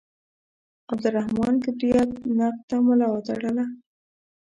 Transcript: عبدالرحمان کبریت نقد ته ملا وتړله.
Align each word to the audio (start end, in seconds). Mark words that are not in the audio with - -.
عبدالرحمان 0.91 1.53
کبریت 1.63 2.09
نقد 2.37 2.57
ته 2.69 2.75
ملا 2.85 3.07
وتړله. 3.11 3.65